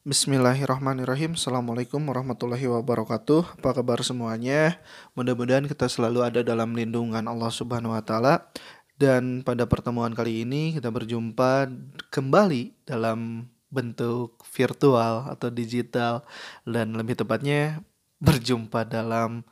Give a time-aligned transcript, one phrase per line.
[0.00, 1.36] Bismillahirrahmanirrahim.
[1.36, 3.60] Assalamualaikum warahmatullahi wabarakatuh.
[3.60, 4.80] Apa kabar semuanya?
[5.12, 8.48] Mudah-mudahan kita selalu ada dalam lindungan Allah subhanahu wa ta'ala.
[8.96, 11.68] Dan pada pertemuan kali ini kita berjumpa
[12.08, 16.24] kembali dalam bentuk virtual atau digital
[16.64, 17.84] Dan lebih tepatnya
[18.24, 19.44] berjumpa dalam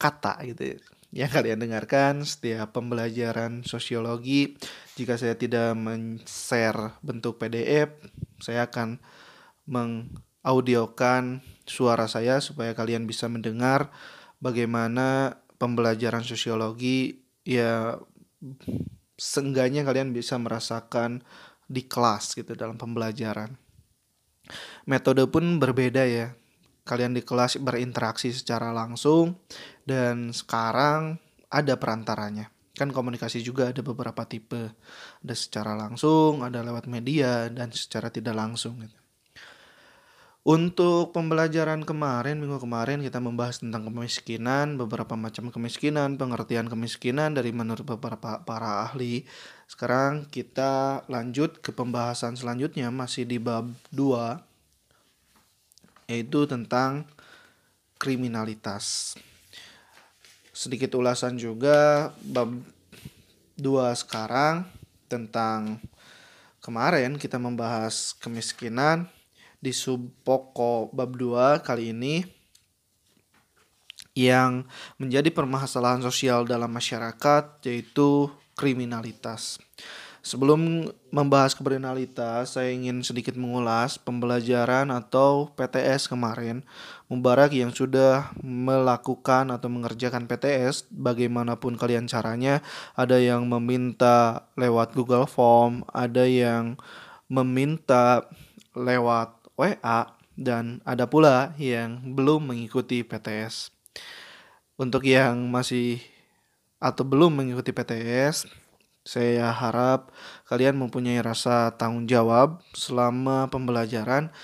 [0.00, 0.80] kata gitu.
[1.12, 4.56] Yang kalian dengarkan setiap pembelajaran sosiologi.
[4.96, 7.92] Jika saya tidak men-share bentuk PDF
[8.40, 8.96] saya akan
[9.66, 13.94] mengaudiokan suara saya supaya kalian bisa mendengar
[14.42, 17.98] bagaimana pembelajaran sosiologi ya
[19.14, 21.22] seenggaknya kalian bisa merasakan
[21.70, 23.54] di kelas gitu dalam pembelajaran.
[24.84, 26.34] Metode pun berbeda ya.
[26.82, 29.38] Kalian di kelas berinteraksi secara langsung
[29.86, 32.50] dan sekarang ada perantaranya.
[32.74, 34.74] Kan komunikasi juga ada beberapa tipe.
[35.22, 39.01] Ada secara langsung, ada lewat media dan secara tidak langsung gitu.
[40.42, 47.54] Untuk pembelajaran kemarin, minggu kemarin kita membahas tentang kemiskinan, beberapa macam kemiskinan, pengertian kemiskinan dari
[47.54, 49.22] menurut beberapa para ahli.
[49.70, 57.06] Sekarang kita lanjut ke pembahasan selanjutnya masih di bab 2 yaitu tentang
[58.02, 59.14] kriminalitas.
[60.50, 62.50] Sedikit ulasan juga bab
[63.62, 64.66] 2 sekarang
[65.06, 65.78] tentang
[66.58, 69.06] kemarin kita membahas kemiskinan
[69.62, 72.26] di sub pokok bab 2 kali ini
[74.12, 74.66] yang
[74.98, 79.62] menjadi permasalahan sosial dalam masyarakat yaitu kriminalitas.
[80.22, 86.62] Sebelum membahas kriminalitas, saya ingin sedikit mengulas pembelajaran atau PTS kemarin.
[87.10, 92.62] Mubarak yang sudah melakukan atau mengerjakan PTS, bagaimanapun kalian caranya,
[92.94, 96.78] ada yang meminta lewat Google Form, ada yang
[97.26, 98.22] meminta
[98.78, 103.70] lewat WA dan ada pula yang belum mengikuti PTS.
[104.74, 106.02] Untuk yang masih
[106.82, 108.50] atau belum mengikuti PTS,
[109.06, 110.10] saya harap
[110.50, 114.34] kalian mempunyai rasa tanggung jawab selama pembelajaran.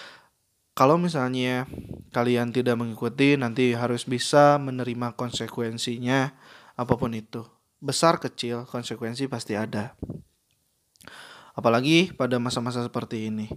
[0.79, 1.67] Kalau misalnya
[2.15, 6.39] kalian tidak mengikuti, nanti harus bisa menerima konsekuensinya
[6.79, 7.43] apa pun itu.
[7.83, 9.99] Besar kecil, konsekuensi pasti ada.
[11.59, 13.51] Apalagi pada masa-masa seperti ini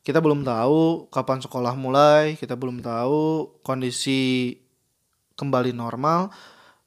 [0.00, 4.56] kita belum tahu kapan sekolah mulai, kita belum tahu kondisi
[5.36, 6.32] kembali normal.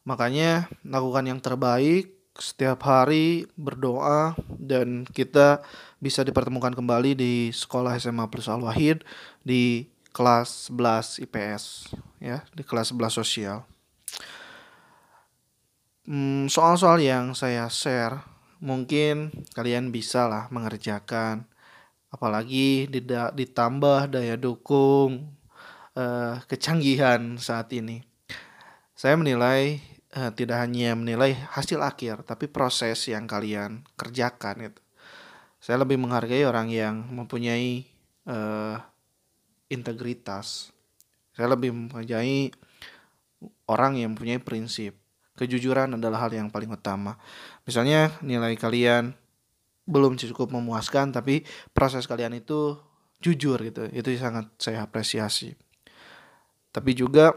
[0.03, 5.61] Makanya lakukan yang terbaik setiap hari berdoa dan kita
[6.01, 9.05] bisa dipertemukan kembali di sekolah SMA Plus Al Wahid
[9.45, 13.57] di kelas 11 IPS ya, di kelas 11 sosial.
[16.03, 18.25] Hmm, soal-soal yang saya share
[18.59, 21.47] mungkin kalian bisa lah mengerjakan
[22.13, 22.85] apalagi
[23.33, 25.33] ditambah daya dukung
[25.97, 28.05] uh, kecanggihan saat ini.
[28.93, 29.81] Saya menilai
[30.13, 34.81] uh, tidak hanya menilai hasil akhir, tapi proses yang kalian kerjakan itu.
[35.57, 37.87] Saya lebih menghargai orang yang mempunyai
[38.29, 38.77] uh,
[39.71, 40.69] integritas.
[41.33, 42.53] Saya lebih menghargai
[43.65, 44.93] orang yang mempunyai prinsip.
[45.33, 47.17] Kejujuran adalah hal yang paling utama.
[47.65, 49.17] Misalnya nilai kalian
[49.83, 51.43] belum cukup memuaskan tapi
[51.75, 52.79] proses kalian itu
[53.23, 53.87] jujur gitu.
[53.91, 55.55] Itu sangat saya apresiasi.
[56.73, 57.31] Tapi juga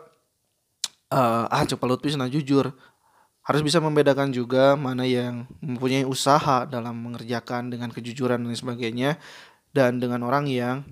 [1.12, 2.75] uh, ah coba Lutfi senang jujur.
[3.47, 9.23] Harus bisa membedakan juga mana yang mempunyai usaha dalam mengerjakan dengan kejujuran dan sebagainya
[9.71, 10.83] dan dengan orang yang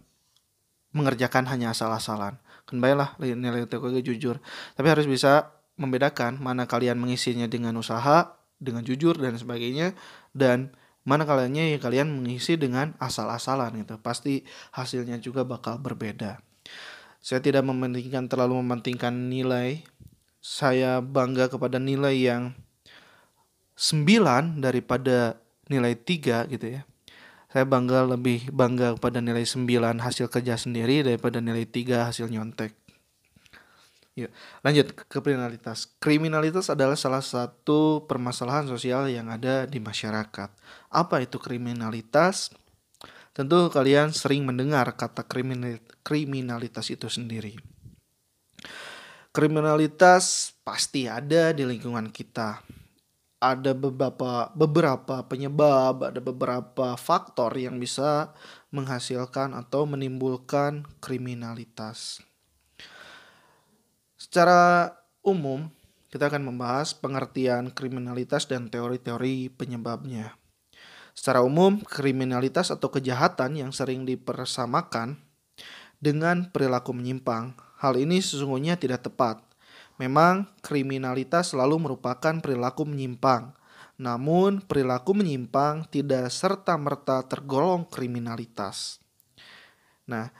[0.95, 2.39] mengerjakan hanya asal-asalan.
[2.71, 4.39] Kembalilah nilai teori jujur.
[4.79, 9.99] Tapi harus bisa membedakan mana kalian mengisinya dengan usaha dengan jujur dan sebagainya
[10.31, 10.71] dan
[11.05, 16.41] mana kaliannya ya kalian mengisi dengan asal-asalan gitu pasti hasilnya juga bakal berbeda.
[17.25, 19.85] Saya tidak mementingkan terlalu mementingkan nilai.
[20.45, 22.53] Saya bangga kepada nilai yang
[23.81, 25.41] 9 daripada
[25.73, 26.85] nilai 3 gitu ya.
[27.49, 32.84] Saya bangga lebih bangga kepada nilai 9 hasil kerja sendiri daripada nilai 3 hasil nyontek
[34.15, 34.31] Ya,
[34.63, 35.91] lanjut ke kriminalitas.
[35.99, 40.55] Kriminalitas adalah salah satu permasalahan sosial yang ada di masyarakat.
[40.95, 42.55] Apa itu kriminalitas?
[43.35, 45.27] Tentu kalian sering mendengar kata
[46.07, 47.59] kriminalitas itu sendiri.
[49.35, 52.63] Kriminalitas pasti ada di lingkungan kita.
[53.43, 58.31] Ada beberapa beberapa penyebab, ada beberapa faktor yang bisa
[58.71, 62.23] menghasilkan atau menimbulkan kriminalitas.
[64.35, 64.91] Secara
[65.23, 65.71] umum,
[66.11, 70.35] kita akan membahas pengertian kriminalitas dan teori-teori penyebabnya.
[71.15, 75.23] Secara umum, kriminalitas atau kejahatan yang sering dipersamakan
[76.03, 77.55] dengan perilaku menyimpang.
[77.79, 79.39] Hal ini sesungguhnya tidak tepat.
[80.03, 83.55] Memang kriminalitas selalu merupakan perilaku menyimpang.
[84.03, 88.99] Namun perilaku menyimpang tidak serta-merta tergolong kriminalitas.
[90.11, 90.35] Nah,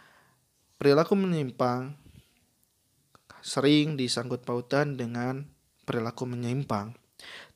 [0.83, 2.03] perilaku menyimpang
[3.45, 5.45] sering disangkut pautan dengan
[5.85, 6.97] perilaku menyimpang.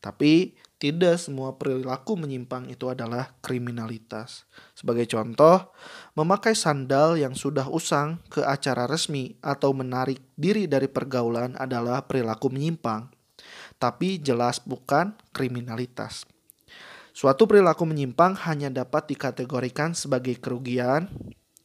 [0.04, 4.46] Tapi tidak semua perilaku menyimpang itu adalah kriminalitas.
[4.76, 5.74] Sebagai contoh,
[6.14, 12.52] memakai sandal yang sudah usang ke acara resmi atau menarik diri dari pergaulan adalah perilaku
[12.52, 13.10] menyimpang,
[13.80, 16.28] tapi jelas bukan kriminalitas.
[17.10, 21.10] Suatu perilaku menyimpang hanya dapat dikategorikan sebagai kerugian,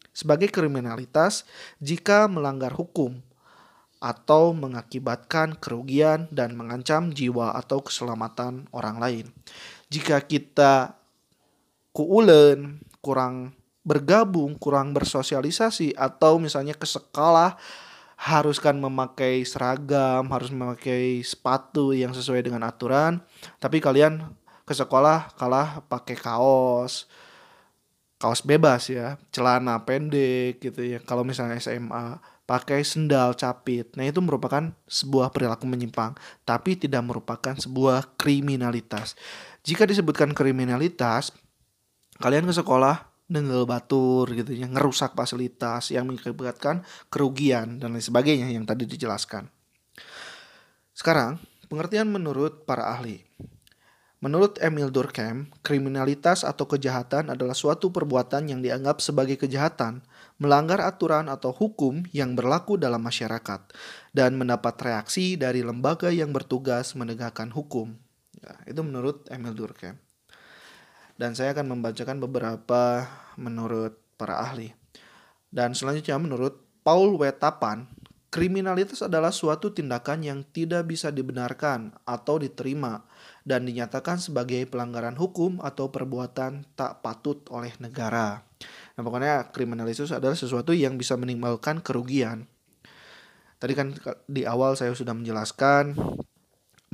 [0.09, 1.45] sebagai kriminalitas
[1.77, 3.21] jika melanggar hukum
[4.03, 9.25] atau mengakibatkan kerugian dan mengancam jiwa atau keselamatan orang lain.
[9.87, 10.99] Jika kita
[11.95, 13.55] kuulen, kurang
[13.87, 17.55] bergabung, kurang bersosialisasi atau misalnya ke sekolah
[18.19, 23.23] haruskan memakai seragam, harus memakai sepatu yang sesuai dengan aturan,
[23.59, 27.07] tapi kalian ke sekolah kalah pakai kaos,
[28.15, 30.99] kaos bebas ya, celana pendek gitu ya.
[31.03, 33.87] Kalau misalnya SMA pakai sendal capit.
[33.95, 39.15] Nah, itu merupakan sebuah perilaku menyimpang, tapi tidak merupakan sebuah kriminalitas.
[39.63, 41.31] Jika disebutkan kriminalitas,
[42.19, 48.51] kalian ke sekolah dengan batur gitu ya, ngerusak fasilitas yang mengakibatkan kerugian dan lain sebagainya
[48.51, 49.47] yang tadi dijelaskan.
[50.93, 51.39] Sekarang,
[51.71, 53.23] pengertian menurut para ahli.
[54.23, 59.99] Menurut Emil Durkheim, kriminalitas atau kejahatan adalah suatu perbuatan yang dianggap sebagai kejahatan,
[60.41, 63.61] melanggar aturan atau hukum yang berlaku dalam masyarakat,
[64.11, 67.97] dan mendapat reaksi dari lembaga yang bertugas menegakkan hukum.
[68.41, 69.97] Ya, itu menurut Emil Durkheim.
[71.13, 73.05] Dan saya akan membacakan beberapa
[73.37, 74.73] menurut para ahli.
[75.53, 77.29] Dan selanjutnya menurut Paul W.
[77.37, 77.85] Tapan,
[78.33, 83.05] kriminalitas adalah suatu tindakan yang tidak bisa dibenarkan atau diterima
[83.45, 88.41] dan dinyatakan sebagai pelanggaran hukum atau perbuatan tak patut oleh negara.
[88.93, 92.45] Nah, pokoknya kriminalitas adalah sesuatu yang bisa menimbulkan kerugian.
[93.57, 93.95] Tadi kan
[94.27, 95.95] di awal saya sudah menjelaskan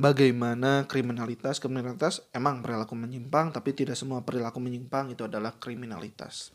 [0.00, 6.54] bagaimana kriminalitas kriminalitas emang perilaku menyimpang tapi tidak semua perilaku menyimpang itu adalah kriminalitas.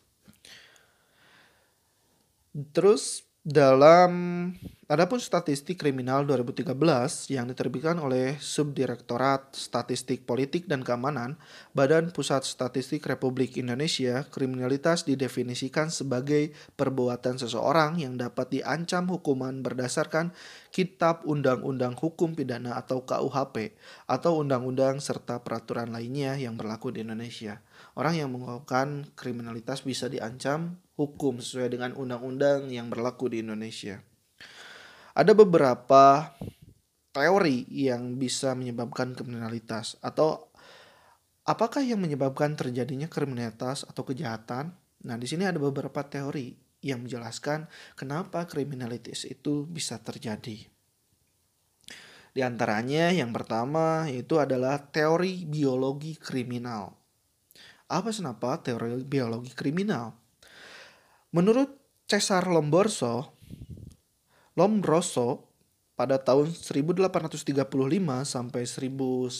[2.71, 4.11] Terus dalam
[4.85, 6.77] adapun statistik kriminal 2013
[7.33, 11.41] yang diterbitkan oleh Subdirektorat Statistik Politik dan Keamanan
[11.73, 20.29] Badan Pusat Statistik Republik Indonesia, kriminalitas didefinisikan sebagai perbuatan seseorang yang dapat diancam hukuman berdasarkan
[20.69, 23.73] Kitab Undang-Undang Hukum Pidana atau KUHP
[24.05, 27.65] atau undang-undang serta peraturan lainnya yang berlaku di Indonesia.
[27.97, 34.05] Orang yang melakukan kriminalitas bisa diancam hukum sesuai dengan undang-undang yang berlaku di Indonesia.
[35.15, 36.35] Ada beberapa
[37.15, 40.51] teori yang bisa menyebabkan kriminalitas atau
[41.47, 44.75] apakah yang menyebabkan terjadinya kriminalitas atau kejahatan?
[45.07, 46.51] Nah, di sini ada beberapa teori
[46.83, 50.67] yang menjelaskan kenapa kriminalitas itu bisa terjadi.
[52.35, 56.91] Di antaranya yang pertama itu adalah teori biologi kriminal.
[57.87, 60.11] Apa kenapa teori biologi kriminal?
[61.31, 61.71] Menurut
[62.03, 63.34] Cesar Lombroso,
[64.55, 65.51] Lombroso
[65.99, 67.43] pada tahun 1835
[68.23, 69.35] sampai 1909,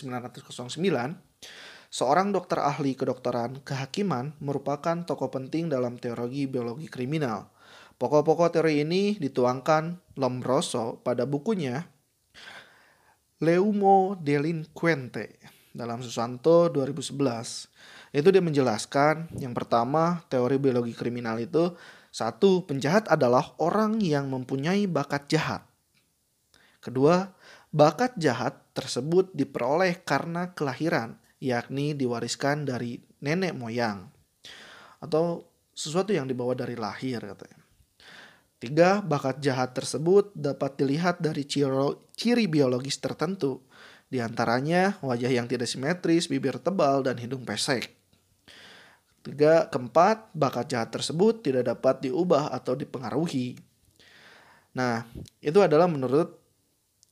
[1.88, 7.48] seorang dokter ahli kedokteran kehakiman merupakan tokoh penting dalam teori biologi kriminal.
[7.95, 11.88] Pokok-pokok teori ini dituangkan Lombroso pada bukunya
[13.39, 15.39] Leumo Delinquente
[15.75, 18.15] dalam Susanto 2011.
[18.15, 21.75] Itu dia menjelaskan yang pertama teori biologi kriminal itu
[22.15, 25.67] satu penjahat adalah orang yang mempunyai bakat jahat.
[26.79, 27.27] Kedua,
[27.75, 34.07] bakat jahat tersebut diperoleh karena kelahiran, yakni diwariskan dari nenek moyang
[35.03, 35.43] atau
[35.75, 37.60] sesuatu yang dibawa dari lahir katanya.
[38.63, 43.67] Tiga, bakat jahat tersebut dapat dilihat dari ciri biologis tertentu,
[44.07, 48.04] di antaranya wajah yang tidak simetris, bibir tebal, dan hidung pesek.
[49.25, 53.58] Tiga, keempat, bakat jahat tersebut tidak dapat diubah atau dipengaruhi.
[54.77, 55.01] Nah,
[55.41, 56.38] itu adalah menurut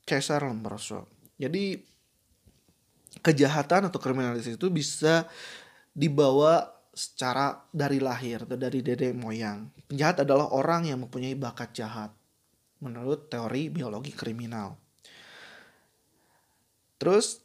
[0.05, 1.09] Caesar Lombroso.
[1.41, 1.73] Jadi,
[3.17, 5.25] kejahatan atau kriminalitas itu bisa
[5.89, 9.73] dibawa secara dari lahir atau dari dede moyang.
[9.89, 12.13] Penjahat adalah orang yang mempunyai bakat jahat
[12.77, 14.77] menurut teori biologi kriminal.
[17.01, 17.42] Terus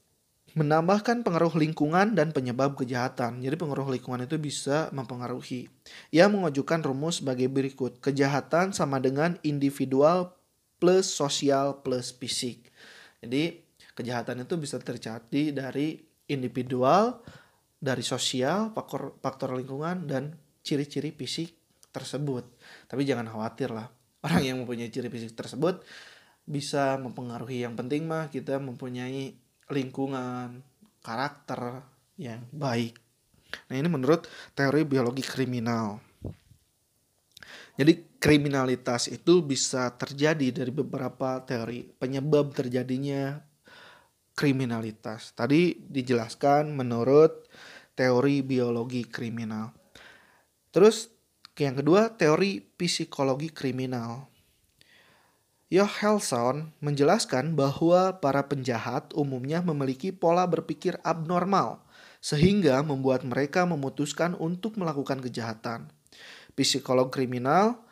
[0.57, 3.45] menambahkan pengaruh lingkungan dan penyebab kejahatan.
[3.45, 5.69] Jadi pengaruh lingkungan itu bisa mempengaruhi.
[6.14, 8.00] Ia mengajukan rumus sebagai berikut.
[8.00, 10.33] Kejahatan sama dengan individual
[10.81, 12.73] plus sosial plus fisik.
[13.21, 13.61] Jadi
[13.93, 15.99] kejahatan itu bisa terjadi dari
[16.31, 17.21] individual,
[17.76, 21.52] dari sosial, faktor, faktor lingkungan, dan ciri-ciri fisik
[21.90, 22.47] tersebut.
[22.87, 23.90] Tapi jangan khawatir lah.
[24.23, 25.83] Orang yang mempunyai ciri fisik tersebut
[26.49, 27.67] bisa mempengaruhi.
[27.67, 29.37] Yang penting mah kita mempunyai
[29.69, 30.65] lingkungan,
[31.05, 31.85] karakter
[32.19, 32.99] yang baik.
[33.69, 36.01] Nah, ini menurut teori biologi kriminal.
[37.79, 43.39] Jadi kriminalitas itu bisa terjadi dari beberapa teori penyebab terjadinya
[44.35, 45.31] kriminalitas.
[45.33, 47.47] Tadi dijelaskan menurut
[47.95, 49.71] teori biologi kriminal.
[50.75, 51.11] Terus
[51.59, 54.27] yang kedua teori psikologi kriminal.
[55.69, 61.85] Johansson menjelaskan bahwa para penjahat umumnya memiliki pola berpikir abnormal,
[62.25, 65.93] sehingga membuat mereka memutuskan untuk melakukan kejahatan.
[66.57, 67.85] Psikolog kriminal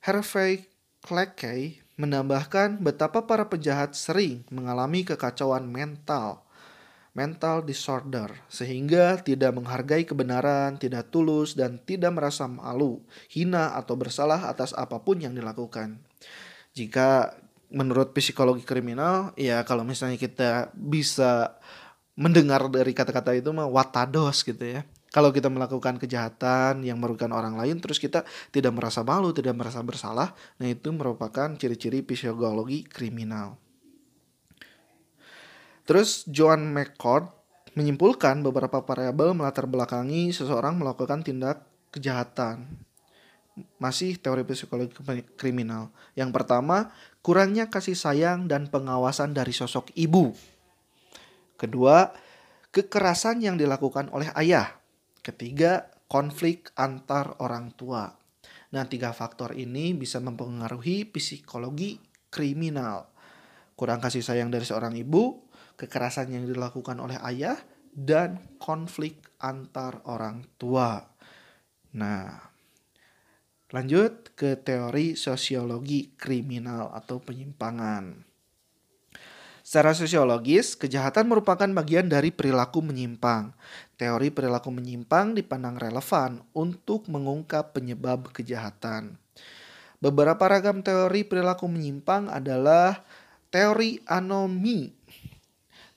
[0.00, 0.72] Hervey
[1.04, 6.48] Cleckley menambahkan betapa para penjahat sering mengalami kekacauan mental,
[7.12, 14.48] mental disorder, sehingga tidak menghargai kebenaran, tidak tulus, dan tidak merasa malu, hina, atau bersalah
[14.48, 16.00] atas apa pun yang dilakukan
[16.78, 17.34] jika
[17.74, 21.58] menurut psikologi kriminal ya kalau misalnya kita bisa
[22.14, 24.82] mendengar dari kata-kata itu mah watados gitu ya.
[25.08, 29.80] Kalau kita melakukan kejahatan yang merugikan orang lain terus kita tidak merasa malu tidak merasa
[29.80, 33.58] bersalah nah itu merupakan ciri-ciri psikologi kriminal.
[35.88, 37.32] Terus John McCord
[37.72, 42.87] menyimpulkan beberapa variabel melatar belakangi seseorang melakukan tindak kejahatan
[43.78, 44.94] masih teori psikologi
[45.38, 45.90] kriminal.
[46.18, 46.92] Yang pertama,
[47.24, 50.34] kurangnya kasih sayang dan pengawasan dari sosok ibu.
[51.58, 52.10] Kedua,
[52.70, 54.78] kekerasan yang dilakukan oleh ayah.
[55.20, 58.08] Ketiga, konflik antar orang tua.
[58.68, 63.08] Nah, tiga faktor ini bisa mempengaruhi psikologi kriminal.
[63.76, 65.48] Kurang kasih sayang dari seorang ibu,
[65.78, 67.56] kekerasan yang dilakukan oleh ayah,
[67.92, 71.02] dan konflik antar orang tua.
[71.96, 72.47] Nah,
[73.68, 78.24] Lanjut ke teori sosiologi kriminal atau penyimpangan.
[79.60, 83.52] Secara sosiologis, kejahatan merupakan bagian dari perilaku menyimpang.
[84.00, 89.20] Teori perilaku menyimpang dipandang relevan untuk mengungkap penyebab kejahatan.
[90.00, 93.04] Beberapa ragam teori perilaku menyimpang adalah
[93.52, 94.96] teori anomi.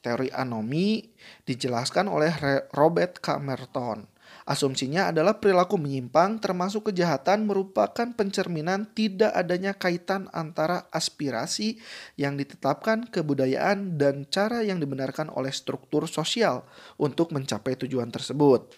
[0.04, 1.08] Teori anomi
[1.48, 2.36] dijelaskan oleh
[2.76, 4.11] Robert Camerton.
[4.52, 11.80] Asumsinya adalah perilaku menyimpang termasuk kejahatan merupakan pencerminan tidak adanya kaitan antara aspirasi
[12.20, 16.68] yang ditetapkan kebudayaan dan cara yang dibenarkan oleh struktur sosial
[17.00, 18.76] untuk mencapai tujuan tersebut.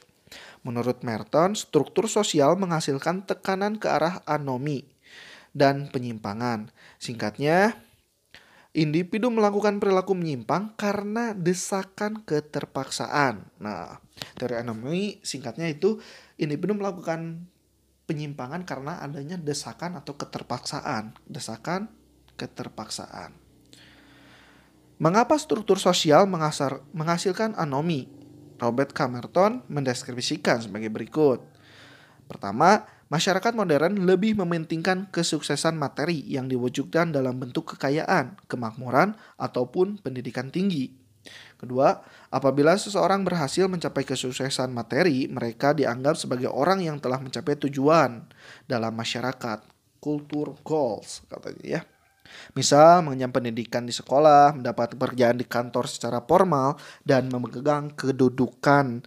[0.62, 4.86] Menurut Merton, struktur sosial menghasilkan tekanan ke arah anomi
[5.58, 6.70] dan penyimpangan.
[7.02, 7.82] Singkatnya,
[8.74, 13.46] individu melakukan perilaku menyimpang karena desakan keterpaksaan.
[13.62, 14.02] Nah,
[14.38, 16.02] teori anomi singkatnya itu
[16.42, 17.46] individu melakukan
[18.10, 21.14] penyimpangan karena adanya desakan atau keterpaksaan.
[21.30, 21.94] Desakan
[22.36, 23.38] keterpaksaan.
[24.98, 28.10] Mengapa struktur sosial mengasar, menghasilkan anomi?
[28.62, 31.44] Robert Camerton mendeskripsikan sebagai berikut.
[32.30, 40.50] Pertama, Masyarakat modern lebih mementingkan kesuksesan materi yang diwujudkan dalam bentuk kekayaan, kemakmuran, ataupun pendidikan
[40.50, 40.94] tinggi.
[41.56, 48.28] Kedua, apabila seseorang berhasil mencapai kesuksesan materi, mereka dianggap sebagai orang yang telah mencapai tujuan
[48.68, 49.64] dalam masyarakat,
[50.04, 51.82] kultur goals katanya ya.
[52.58, 56.76] Misal mengenyam pendidikan di sekolah, mendapat pekerjaan di kantor secara formal,
[57.08, 59.06] dan memegang kedudukan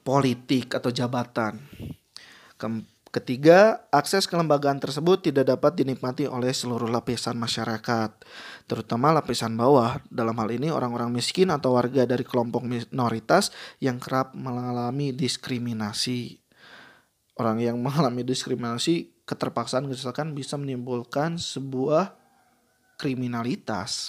[0.00, 1.60] politik atau jabatan.
[3.12, 8.08] Ketiga, akses kelembagaan tersebut tidak dapat dinikmati oleh seluruh lapisan masyarakat,
[8.64, 10.00] terutama lapisan bawah.
[10.08, 13.52] Dalam hal ini, orang-orang miskin atau warga dari kelompok minoritas
[13.84, 16.40] yang kerap mengalami diskriminasi.
[17.36, 22.16] Orang yang mengalami diskriminasi, keterpaksaan, misalkan bisa menimbulkan sebuah
[22.96, 24.08] kriminalitas.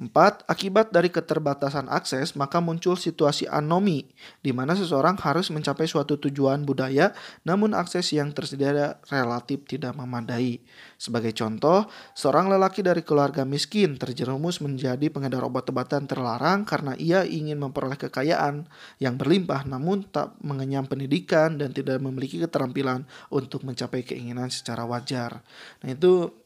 [0.00, 4.08] Empat, akibat dari keterbatasan akses, maka muncul situasi anomi,
[4.40, 7.12] di mana seseorang harus mencapai suatu tujuan budaya,
[7.44, 10.64] namun akses yang tersedia relatif tidak memadai.
[10.96, 11.84] Sebagai contoh,
[12.16, 18.64] seorang lelaki dari keluarga miskin terjerumus menjadi pengedar obat-obatan terlarang karena ia ingin memperoleh kekayaan
[19.04, 25.44] yang berlimpah, namun tak mengenyam pendidikan dan tidak memiliki keterampilan untuk mencapai keinginan secara wajar.
[25.84, 26.39] Nah itu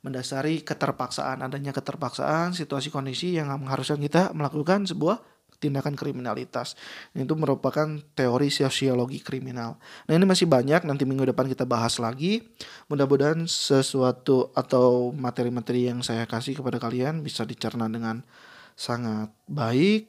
[0.00, 5.20] mendasari keterpaksaan adanya keterpaksaan situasi kondisi yang mengharuskan kita melakukan sebuah
[5.60, 6.74] tindakan kriminalitas.
[7.12, 9.76] Itu merupakan teori sosiologi kriminal.
[10.08, 12.40] Nah ini masih banyak, nanti minggu depan kita bahas lagi.
[12.88, 18.24] Mudah-mudahan sesuatu atau materi-materi yang saya kasih kepada kalian bisa dicerna dengan
[18.72, 20.08] sangat baik.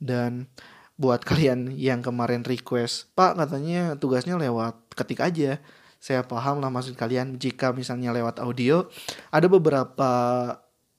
[0.00, 0.50] Dan
[0.98, 5.62] buat kalian yang kemarin request, Pak katanya tugasnya lewat ketik aja.
[6.00, 8.88] Saya paham lah maksud kalian jika misalnya lewat audio,
[9.28, 10.10] ada beberapa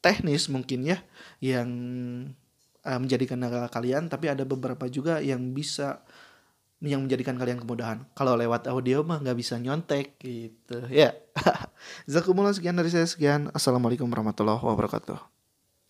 [0.01, 0.97] teknis mungkin ya
[1.41, 1.69] yang
[2.85, 6.01] uh, menjadikan kendala kalian tapi ada beberapa juga yang bisa
[6.81, 8.05] yang menjadikan kalian kemudahan.
[8.17, 10.85] Kalau lewat audio mah nggak bisa nyontek gitu.
[10.89, 11.13] Ya.
[11.13, 11.13] Yeah.
[12.13, 13.53] Zakumullah sekian dari saya sekian.
[13.53, 15.40] Assalamualaikum warahmatullahi wabarakatuh.